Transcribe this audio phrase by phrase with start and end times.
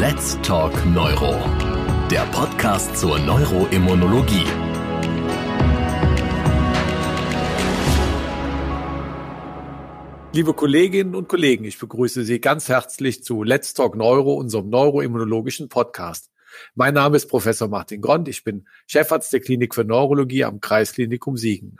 [0.00, 1.34] Let's Talk Neuro,
[2.08, 4.46] der Podcast zur Neuroimmunologie.
[10.32, 15.68] Liebe Kolleginnen und Kollegen, ich begrüße Sie ganz herzlich zu Let's Talk Neuro, unserem neuroimmunologischen
[15.68, 16.30] Podcast.
[16.74, 21.36] Mein Name ist Professor Martin Grond, ich bin Chefarzt der Klinik für Neurologie am Kreisklinikum
[21.36, 21.76] Siegen.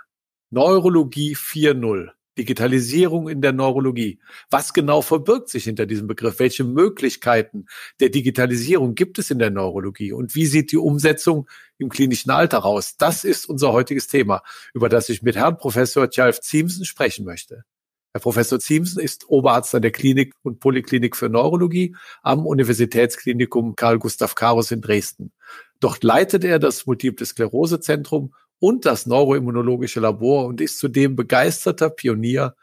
[0.51, 2.11] Neurologie 4.0.
[2.39, 4.21] Digitalisierung in der Neurologie.
[4.51, 6.39] Was genau verbirgt sich hinter diesem Begriff?
[6.39, 7.67] Welche Möglichkeiten
[7.99, 10.13] der Digitalisierung gibt es in der Neurologie?
[10.13, 12.97] Und wie sieht die Umsetzung im klinischen Alter aus?
[12.97, 14.43] Das ist unser heutiges Thema,
[14.75, 17.65] über das ich mit Herrn Professor Tjalf Ziemsen sprechen möchte.
[18.13, 24.01] Herr Professor Ziemsen ist Oberarzt an der Klinik und Poliklinik für Neurologie am Universitätsklinikum Karl
[24.01, 25.33] Gustav Karus in Dresden.
[25.79, 31.91] Dort leitet er das Multiple Sklerose Zentrum und das Neuroimmunologische Labor und ist zudem begeisterter
[31.91, 32.55] Pionier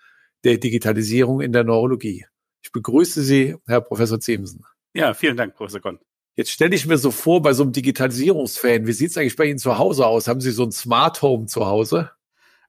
[0.44, 2.26] der Digitalisierung in der Neurologie.
[2.64, 4.64] Ich begrüße Sie, Herr Professor Ziemsen.
[4.94, 6.00] Ja, vielen Dank, Professor Gott.
[6.36, 9.46] Jetzt stelle ich mir so vor, bei so einem Digitalisierungsfan, wie sieht es eigentlich bei
[9.46, 10.28] Ihnen zu Hause aus?
[10.28, 12.12] Haben Sie so ein Smart Home zu Hause?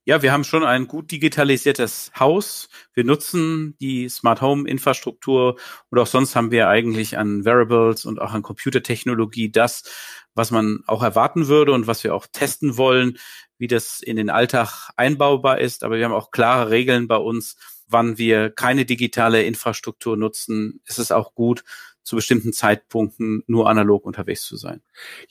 [0.08, 2.70] Ja, wir haben schon ein gut digitalisiertes Haus.
[2.94, 5.58] Wir nutzen die Smart Home Infrastruktur
[5.90, 9.82] und auch sonst haben wir eigentlich an Variables und auch an Computertechnologie das,
[10.34, 13.18] was man auch erwarten würde und was wir auch testen wollen,
[13.58, 15.84] wie das in den Alltag einbaubar ist.
[15.84, 20.80] Aber wir haben auch klare Regeln bei uns, wann wir keine digitale Infrastruktur nutzen.
[20.86, 21.64] Es ist auch gut,
[22.02, 24.80] zu bestimmten Zeitpunkten nur analog unterwegs zu sein.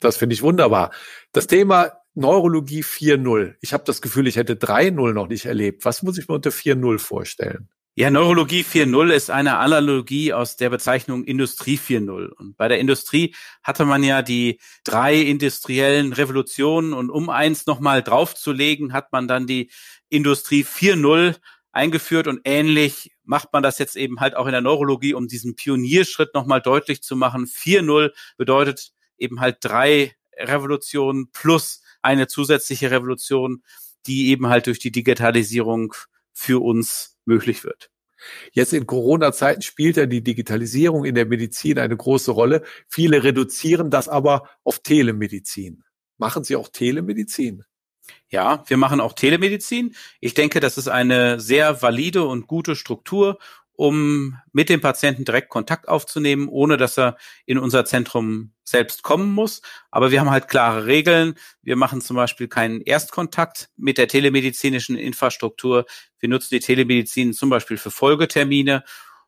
[0.01, 0.91] Das finde ich wunderbar.
[1.31, 3.53] Das Thema Neurologie 4.0.
[3.61, 5.85] Ich habe das Gefühl, ich hätte 3.0 noch nicht erlebt.
[5.85, 7.69] Was muss ich mir unter 4.0 vorstellen?
[7.93, 12.29] Ja, Neurologie 4.0 ist eine Analogie aus der Bezeichnung Industrie 4.0.
[12.29, 18.01] Und bei der Industrie hatte man ja die drei industriellen Revolutionen und um eins nochmal
[18.01, 19.69] draufzulegen, hat man dann die
[20.09, 21.35] Industrie 4.0
[21.71, 25.55] eingeführt und ähnlich macht man das jetzt eben halt auch in der Neurologie, um diesen
[25.55, 27.45] Pionierschritt nochmal deutlich zu machen.
[27.45, 33.63] 4.0 bedeutet eben halt drei Revolutionen plus eine zusätzliche Revolution,
[34.07, 35.93] die eben halt durch die Digitalisierung
[36.33, 37.91] für uns möglich wird.
[38.51, 42.63] Jetzt in Corona-Zeiten spielt ja die Digitalisierung in der Medizin eine große Rolle.
[42.87, 45.83] Viele reduzieren das aber auf Telemedizin.
[46.17, 47.63] Machen Sie auch Telemedizin?
[48.29, 49.95] Ja, wir machen auch Telemedizin.
[50.19, 53.37] Ich denke, das ist eine sehr valide und gute Struktur,
[53.77, 57.15] um mit dem Patienten direkt Kontakt aufzunehmen, ohne dass er
[57.45, 59.61] in unser Zentrum selbst kommen muss.
[59.91, 61.35] Aber wir haben halt klare Regeln.
[61.61, 65.85] Wir machen zum Beispiel keinen Erstkontakt mit der telemedizinischen Infrastruktur.
[66.19, 68.83] Wir nutzen die Telemedizin zum Beispiel für Folgetermine.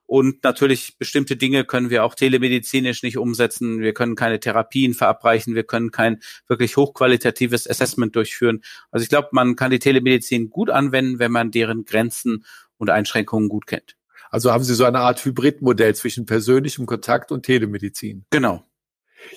[0.08, 3.82] Und natürlich bestimmte Dinge können wir auch telemedizinisch nicht umsetzen.
[3.82, 5.54] Wir können keine Therapien verabreichen.
[5.54, 8.62] Wir können kein wirklich hochqualitatives Assessment durchführen.
[8.90, 12.46] Also ich glaube, man kann die Telemedizin gut anwenden, wenn man deren Grenzen
[12.78, 13.99] und Einschränkungen gut kennt.
[14.30, 18.26] Also haben Sie so eine Art Hybridmodell zwischen persönlichem Kontakt und Telemedizin.
[18.30, 18.64] Genau.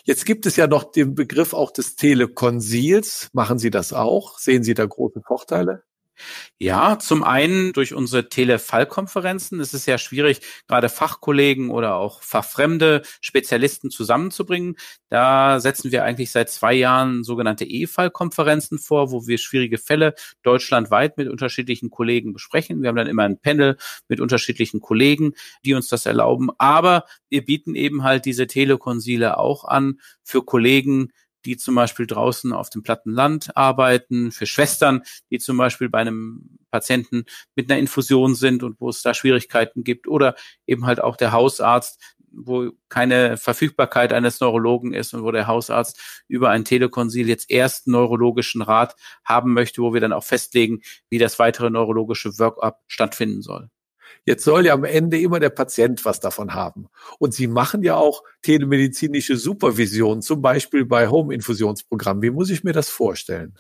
[0.05, 3.29] Jetzt gibt es ja noch den Begriff auch des Telekonsils.
[3.33, 4.39] Machen Sie das auch?
[4.39, 5.83] Sehen Sie da große Vorteile?
[6.59, 9.59] Ja, zum einen durch unsere Telefallkonferenzen.
[9.61, 14.77] Es ist ja schwierig, gerade Fachkollegen oder auch fachfremde Spezialisten zusammenzubringen.
[15.09, 21.19] Da setzen wir eigentlich seit zwei Jahren sogenannte E-Fallkonferenzen vor, wo wir schwierige Fälle deutschlandweit
[21.19, 22.83] mit unterschiedlichen Kollegen besprechen.
[22.83, 23.77] Wir haben dann immer ein Panel
[24.09, 25.33] mit unterschiedlichen Kollegen,
[25.65, 26.51] die uns das erlauben.
[26.59, 31.11] Aber wir bieten eben halt diese Telekonsile auch an für Kollegen,
[31.45, 35.99] die zum Beispiel draußen auf dem platten Land arbeiten, für Schwestern, die zum Beispiel bei
[35.99, 40.35] einem Patienten mit einer Infusion sind und wo es da Schwierigkeiten gibt oder
[40.67, 42.01] eben halt auch der Hausarzt,
[42.33, 47.87] wo keine Verfügbarkeit eines Neurologen ist und wo der Hausarzt über ein Telekonsil jetzt erst
[47.87, 50.81] neurologischen Rat haben möchte, wo wir dann auch festlegen,
[51.11, 53.69] wie das weitere neurologische Workup stattfinden soll.
[54.25, 56.89] Jetzt soll ja am Ende immer der Patient was davon haben.
[57.19, 62.23] Und Sie machen ja auch telemedizinische Supervision, zum Beispiel bei Home-Infusionsprogrammen.
[62.23, 63.55] Wie muss ich mir das vorstellen?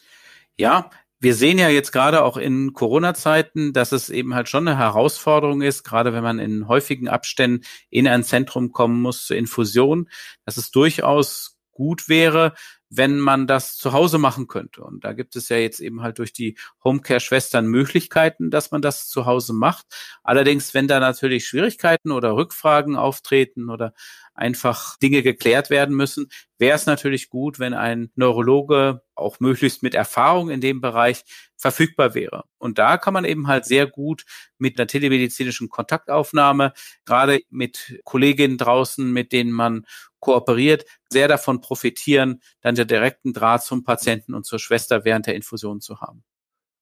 [0.56, 0.90] Ja,
[1.22, 5.62] wir sehen ja jetzt gerade auch in Corona-Zeiten, dass es eben halt schon eine Herausforderung
[5.62, 10.08] ist, gerade wenn man in häufigen Abständen in ein Zentrum kommen muss zur Infusion,
[10.44, 12.54] dass es durchaus gut wäre,
[12.94, 14.82] wenn man das zu Hause machen könnte.
[14.82, 19.08] Und da gibt es ja jetzt eben halt durch die Homecare-Schwestern Möglichkeiten, dass man das
[19.08, 19.86] zu Hause macht.
[20.22, 23.94] Allerdings, wenn da natürlich Schwierigkeiten oder Rückfragen auftreten oder
[24.34, 29.94] einfach Dinge geklärt werden müssen, wäre es natürlich gut, wenn ein Neurologe auch möglichst mit
[29.94, 31.24] Erfahrung in dem Bereich
[31.56, 32.44] verfügbar wäre.
[32.58, 34.24] Und da kann man eben halt sehr gut
[34.58, 36.72] mit einer telemedizinischen Kontaktaufnahme,
[37.04, 39.86] gerade mit Kolleginnen draußen, mit denen man
[40.20, 45.34] kooperiert, sehr davon profitieren, dann der direkten Draht zum Patienten und zur Schwester während der
[45.34, 46.24] Infusion zu haben.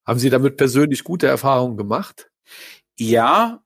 [0.06, 2.30] Haben Sie damit persönlich gute Erfahrungen gemacht?
[2.98, 3.62] Ja,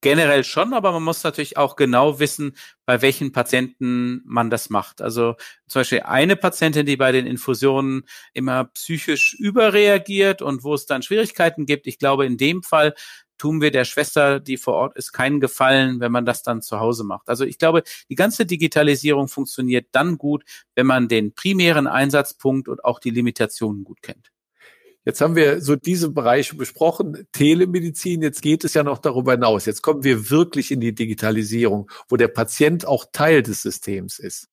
[0.00, 2.56] generell schon, aber man muss natürlich auch genau wissen,
[2.86, 5.02] bei welchen Patienten man das macht.
[5.02, 5.34] Also
[5.66, 11.02] zum Beispiel eine Patientin, die bei den Infusionen immer psychisch überreagiert und wo es dann
[11.02, 11.86] Schwierigkeiten gibt.
[11.86, 12.94] Ich glaube, in dem Fall
[13.38, 16.80] tun wir der Schwester, die vor Ort ist, keinen Gefallen, wenn man das dann zu
[16.80, 17.28] Hause macht.
[17.28, 22.84] Also ich glaube, die ganze Digitalisierung funktioniert dann gut, wenn man den primären Einsatzpunkt und
[22.84, 24.30] auch die Limitationen gut kennt.
[25.08, 29.64] Jetzt haben wir so diese Bereiche besprochen, Telemedizin, jetzt geht es ja noch darüber hinaus.
[29.64, 34.50] Jetzt kommen wir wirklich in die Digitalisierung, wo der Patient auch Teil des Systems ist.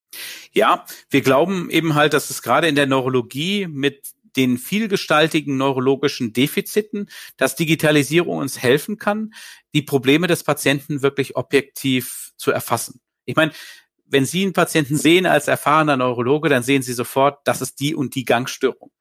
[0.53, 6.31] Ja, wir glauben eben halt, dass es gerade in der Neurologie mit den vielgestaltigen neurologischen
[6.31, 9.33] Defiziten, dass Digitalisierung uns helfen kann,
[9.73, 13.01] die Probleme des Patienten wirklich objektiv zu erfassen.
[13.25, 13.51] Ich meine,
[14.05, 17.95] wenn Sie einen Patienten sehen als erfahrener Neurologe, dann sehen Sie sofort, das ist die
[17.95, 18.91] und die Gangstörung.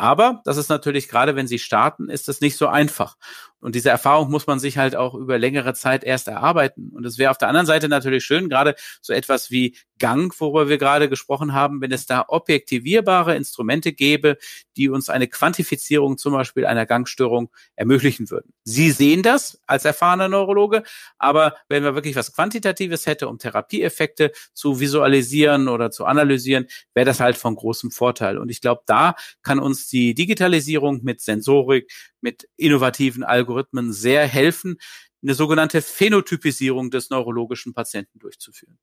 [0.00, 3.18] Aber das ist natürlich gerade, wenn Sie starten, ist das nicht so einfach.
[3.60, 6.90] Und diese Erfahrung muss man sich halt auch über längere Zeit erst erarbeiten.
[6.94, 10.68] Und es wäre auf der anderen Seite natürlich schön, gerade so etwas wie Gang, worüber
[10.68, 14.38] wir gerade gesprochen haben, wenn es da objektivierbare Instrumente gäbe,
[14.76, 18.52] die uns eine Quantifizierung zum Beispiel einer Gangstörung ermöglichen würden.
[18.64, 20.82] Sie sehen das als erfahrener Neurologe,
[21.18, 27.06] aber wenn man wirklich was Quantitatives hätte, um Therapieeffekte zu visualisieren oder zu analysieren, wäre
[27.06, 28.38] das halt von großem Vorteil.
[28.38, 34.78] Und ich glaube, da kann uns die Digitalisierung mit Sensorik, mit innovativen Algorithmen sehr helfen,
[35.22, 38.78] eine sogenannte Phänotypisierung des neurologischen Patienten durchzuführen.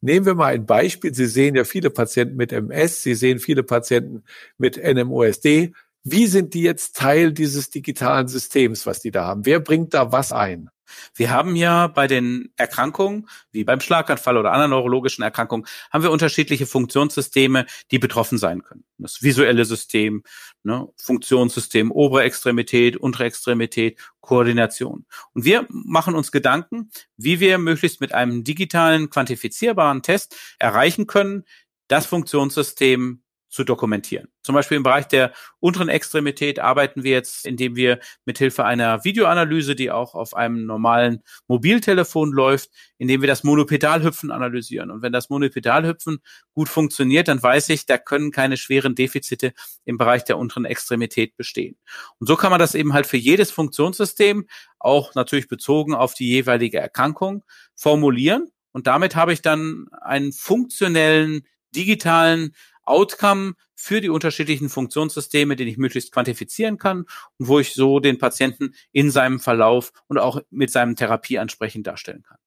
[0.00, 1.14] Nehmen wir mal ein Beispiel.
[1.14, 4.22] Sie sehen ja viele Patienten mit MS, Sie sehen viele Patienten
[4.58, 5.72] mit NMOSD.
[6.04, 9.46] Wie sind die jetzt Teil dieses digitalen Systems, was die da haben?
[9.46, 10.68] Wer bringt da was ein?
[11.14, 16.10] Wir haben ja bei den Erkrankungen, wie beim Schlaganfall oder anderen neurologischen Erkrankungen, haben wir
[16.10, 18.84] unterschiedliche Funktionssysteme, die betroffen sein können.
[18.98, 20.22] Das visuelle System,
[20.64, 25.06] ne, Funktionssystem, obere Extremität, untere Extremität, Koordination.
[25.34, 31.44] Und wir machen uns Gedanken, wie wir möglichst mit einem digitalen, quantifizierbaren Test erreichen können,
[31.88, 33.21] das Funktionssystem
[33.52, 34.28] zu dokumentieren.
[34.42, 39.76] Zum Beispiel im Bereich der unteren Extremität arbeiten wir jetzt, indem wir mithilfe einer Videoanalyse,
[39.76, 44.90] die auch auf einem normalen Mobiltelefon läuft, indem wir das Monopedalhüpfen analysieren.
[44.90, 46.20] Und wenn das Monopedalhüpfen
[46.54, 49.52] gut funktioniert, dann weiß ich, da können keine schweren Defizite
[49.84, 51.76] im Bereich der unteren Extremität bestehen.
[52.18, 56.28] Und so kann man das eben halt für jedes Funktionssystem, auch natürlich bezogen auf die
[56.28, 57.44] jeweilige Erkrankung,
[57.76, 58.48] formulieren.
[58.72, 61.42] Und damit habe ich dann einen funktionellen
[61.74, 67.06] digitalen Outcome für die unterschiedlichen Funktionssysteme, den ich möglichst quantifizieren kann
[67.38, 71.86] und wo ich so den Patienten in seinem Verlauf und auch mit seinem Therapie ansprechend
[71.86, 72.38] darstellen kann.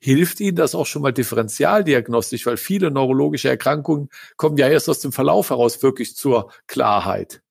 [0.00, 5.00] Hilft Ihnen das auch schon mal differentialdiagnostisch, weil viele neurologische Erkrankungen kommen ja erst aus
[5.00, 7.42] dem Verlauf heraus wirklich zur Klarheit.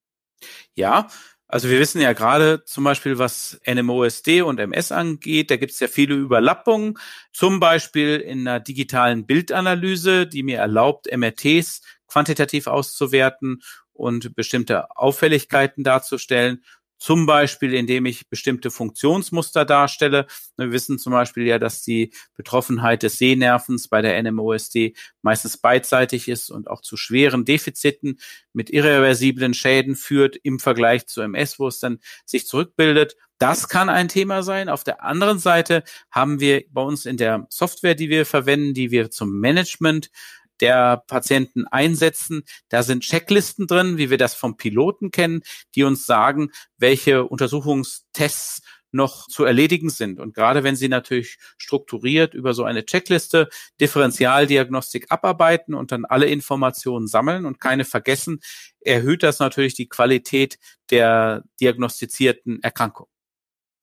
[0.74, 1.10] Ja,
[1.50, 5.80] also wir wissen ja gerade zum Beispiel, was NMOSD und MS angeht, da gibt es
[5.80, 6.98] ja viele Überlappungen,
[7.32, 13.62] zum Beispiel in einer digitalen Bildanalyse, die mir erlaubt, MRTs quantitativ auszuwerten
[13.94, 16.64] und bestimmte Auffälligkeiten darzustellen.
[17.00, 20.26] Zum Beispiel, indem ich bestimmte Funktionsmuster darstelle.
[20.58, 26.28] Wir wissen zum Beispiel ja, dass die Betroffenheit des Sehnervens bei der NMOSD meistens beidseitig
[26.28, 28.20] ist und auch zu schweren Defiziten
[28.52, 33.16] mit irreversiblen Schäden führt im Vergleich zu MS, wo es dann sich zurückbildet.
[33.38, 34.68] Das kann ein Thema sein.
[34.68, 38.90] Auf der anderen Seite haben wir bei uns in der Software, die wir verwenden, die
[38.90, 40.10] wir zum Management
[40.62, 42.44] der Patienten einsetzen.
[42.70, 45.42] Da sind Checklisten drin, wie wir das vom Piloten kennen,
[45.76, 48.62] die uns sagen, welche Untersuchungstests
[48.92, 50.20] noch zu erledigen sind.
[50.20, 53.50] Und gerade wenn Sie natürlich strukturiert über so eine Checkliste
[53.82, 58.40] Differentialdiagnostik abarbeiten und dann alle Informationen sammeln und keine vergessen,
[58.80, 60.58] erhöht das natürlich die Qualität
[60.90, 63.08] der diagnostizierten Erkrankung.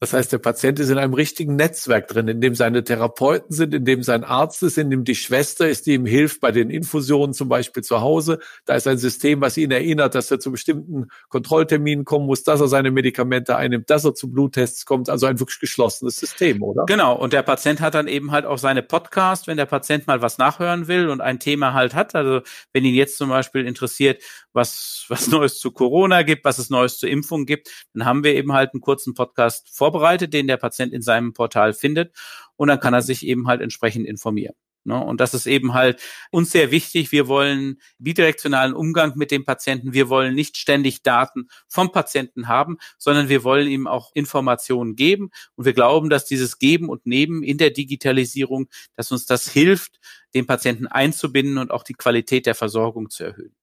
[0.04, 3.72] Das heißt, der Patient ist in einem richtigen Netzwerk drin, in dem seine Therapeuten sind,
[3.72, 6.68] in dem sein Arzt ist, in dem die Schwester ist, die ihm hilft bei den
[6.68, 8.38] Infusionen zum Beispiel zu Hause.
[8.66, 12.60] Da ist ein System, was ihn erinnert, dass er zu bestimmten Kontrollterminen kommen muss, dass
[12.60, 15.08] er seine Medikamente einnimmt, dass er zu Bluttests kommt.
[15.08, 16.84] Also ein wirklich geschlossenes System, oder?
[16.84, 17.16] Genau.
[17.16, 20.36] Und der Patient hat dann eben halt auch seine Podcast, wenn der Patient mal was
[20.36, 22.14] nachhören will und ein Thema halt hat.
[22.14, 22.42] Also
[22.74, 26.98] wenn ihn jetzt zum Beispiel interessiert, was, was Neues zu Corona gibt, was es Neues
[26.98, 29.93] zur Impfung gibt, dann haben wir eben halt einen kurzen Podcast vorbereitet,
[30.28, 32.14] den der Patient in seinem Portal findet
[32.56, 34.54] und dann kann er sich eben halt entsprechend informieren.
[34.84, 35.02] Ne?
[35.02, 37.10] Und das ist eben halt uns sehr wichtig.
[37.10, 39.94] Wir wollen bidirektionalen Umgang mit dem Patienten.
[39.94, 45.30] Wir wollen nicht ständig Daten vom Patienten haben, sondern wir wollen ihm auch Informationen geben.
[45.56, 50.00] Und wir glauben, dass dieses Geben und Nehmen in der Digitalisierung, dass uns das hilft,
[50.34, 53.54] den Patienten einzubinden und auch die Qualität der Versorgung zu erhöhen.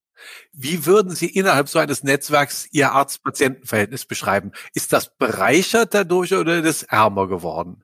[0.52, 4.52] Wie würden Sie innerhalb so eines Netzwerks Ihr Arzt-Patienten-Verhältnis beschreiben?
[4.74, 7.84] Ist das bereichert dadurch oder ist es ärmer geworden?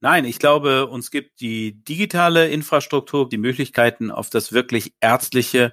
[0.00, 5.72] Nein, ich glaube, uns gibt die digitale Infrastruktur die Möglichkeiten, auf das wirklich ärztliche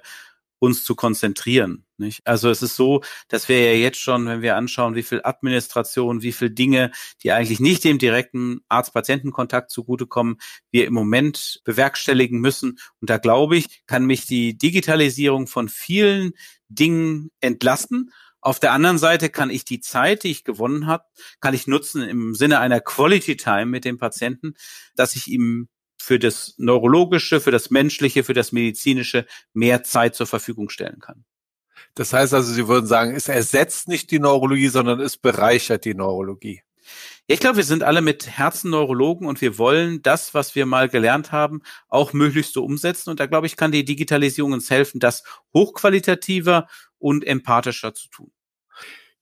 [0.60, 1.84] uns zu konzentrieren.
[1.96, 2.20] Nicht?
[2.26, 6.22] Also es ist so, dass wir ja jetzt schon, wenn wir anschauen, wie viel Administration,
[6.22, 10.36] wie viel Dinge, die eigentlich nicht dem direkten Arzt-Patienten-Kontakt zugutekommen,
[10.70, 12.78] wir im Moment bewerkstelligen müssen.
[13.00, 16.32] Und da glaube ich, kann mich die Digitalisierung von vielen
[16.68, 18.12] Dingen entlasten.
[18.42, 21.04] Auf der anderen Seite kann ich die Zeit, die ich gewonnen habe,
[21.40, 24.54] kann ich nutzen im Sinne einer Quality Time mit dem Patienten,
[24.94, 25.68] dass ich ihm
[26.00, 31.24] für das Neurologische, für das Menschliche, für das Medizinische mehr Zeit zur Verfügung stellen kann.
[31.94, 35.94] Das heißt also, Sie würden sagen, es ersetzt nicht die Neurologie, sondern es bereichert die
[35.94, 36.62] Neurologie.
[37.26, 40.88] Ich glaube, wir sind alle mit Herzen Neurologen und wir wollen das, was wir mal
[40.88, 43.10] gelernt haben, auch möglichst so umsetzen.
[43.10, 45.22] Und da glaube ich, kann die Digitalisierung uns helfen, das
[45.54, 46.66] hochqualitativer
[46.98, 48.32] und empathischer zu tun.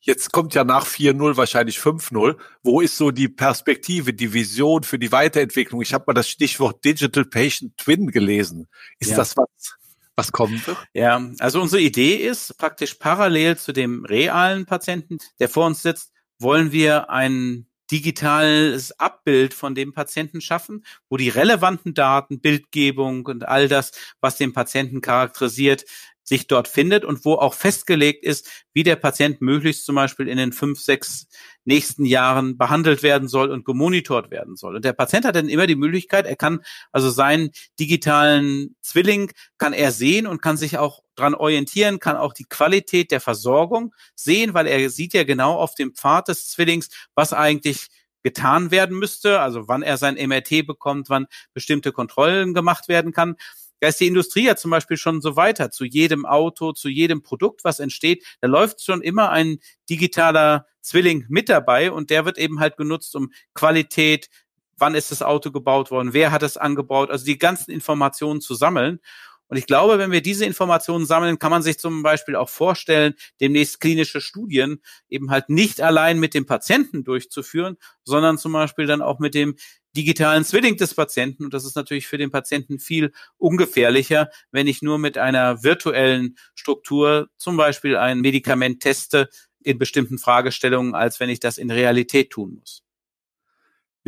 [0.01, 2.37] Jetzt kommt ja nach 4-0 wahrscheinlich 5-0.
[2.63, 5.83] Wo ist so die Perspektive, die Vision für die Weiterentwicklung?
[5.83, 8.69] Ich habe mal das Stichwort Digital Patient Twin gelesen.
[8.99, 9.17] Ist ja.
[9.17, 9.77] das was,
[10.15, 10.79] was kommen wird?
[10.93, 16.13] Ja, also unsere Idee ist praktisch parallel zu dem realen Patienten, der vor uns sitzt,
[16.39, 23.49] wollen wir ein digitales Abbild von dem Patienten schaffen, wo die relevanten Daten, Bildgebung und
[23.49, 25.85] all das, was den Patienten charakterisiert,
[26.29, 30.37] sich dort findet und wo auch festgelegt ist, wie der Patient möglichst zum Beispiel in
[30.37, 31.27] den fünf, sechs
[31.65, 34.77] nächsten Jahren behandelt werden soll und gemonitort werden soll.
[34.77, 36.61] Und der Patient hat dann immer die Möglichkeit, er kann
[36.93, 42.35] also seinen digitalen Zwilling kann er sehen und kann sich auch dran orientieren, kann auch
[42.35, 46.91] die Qualität der Versorgung sehen, weil er sieht ja genau auf dem Pfad des Zwillings,
[47.15, 47.89] was eigentlich
[48.23, 53.37] getan werden müsste, also wann er sein MRT bekommt, wann bestimmte Kontrollen gemacht werden kann.
[53.81, 55.71] Da ist die Industrie ja zum Beispiel schon so weiter.
[55.71, 59.59] Zu jedem Auto, zu jedem Produkt, was entsteht, da läuft schon immer ein
[59.89, 64.29] digitaler Zwilling mit dabei und der wird eben halt genutzt, um Qualität,
[64.77, 68.55] wann ist das Auto gebaut worden, wer hat es angebaut, also die ganzen Informationen zu
[68.55, 69.01] sammeln.
[69.49, 73.15] Und ich glaube, wenn wir diese Informationen sammeln, kann man sich zum Beispiel auch vorstellen,
[73.41, 79.01] demnächst klinische Studien eben halt nicht allein mit dem Patienten durchzuführen, sondern zum Beispiel dann
[79.01, 79.57] auch mit dem
[79.97, 81.45] digitalen Zwilling des Patienten.
[81.45, 86.37] Und das ist natürlich für den Patienten viel ungefährlicher, wenn ich nur mit einer virtuellen
[86.55, 89.29] Struktur zum Beispiel ein Medikament teste
[89.63, 92.83] in bestimmten Fragestellungen, als wenn ich das in Realität tun muss.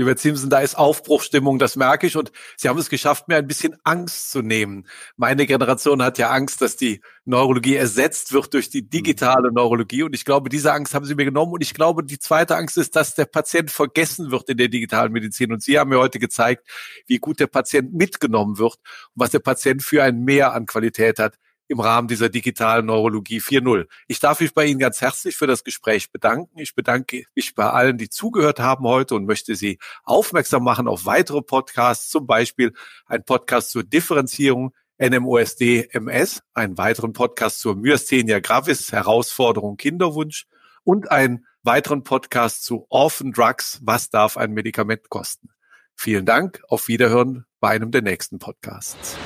[0.01, 2.17] Lieber Simpson, da ist Aufbruchstimmung, das merke ich.
[2.17, 4.87] Und Sie haben es geschafft, mir ein bisschen Angst zu nehmen.
[5.17, 10.03] Meine Generation hat ja Angst, dass die Neurologie ersetzt wird durch die digitale Neurologie.
[10.03, 11.53] Und ich glaube, diese Angst haben Sie mir genommen.
[11.53, 15.13] Und ich glaube, die zweite Angst ist, dass der Patient vergessen wird in der digitalen
[15.13, 15.53] Medizin.
[15.53, 16.67] Und Sie haben mir heute gezeigt,
[17.07, 18.77] wie gut der Patient mitgenommen wird
[19.15, 21.37] und was der Patient für ein Mehr an Qualität hat
[21.71, 23.87] im Rahmen dieser digitalen Neurologie 4.0.
[24.09, 26.59] Ich darf mich bei Ihnen ganz herzlich für das Gespräch bedanken.
[26.59, 31.07] Ich bedanke mich bei allen, die zugehört haben heute und möchte Sie aufmerksam machen auf
[31.07, 32.73] weitere Podcasts, zum Beispiel
[33.07, 40.47] ein Podcast zur Differenzierung NMOSD MS, einen weiteren Podcast zur Myasthenia gravis, Herausforderung Kinderwunsch
[40.83, 45.51] und einen weiteren Podcast zu Orphan Drugs, was darf ein Medikament kosten.
[45.95, 49.17] Vielen Dank, auf Wiederhören bei einem der nächsten Podcasts.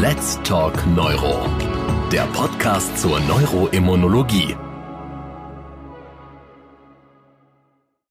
[0.00, 1.46] Let's Talk Neuro.
[2.10, 4.56] Der Podcast zur Neuroimmunologie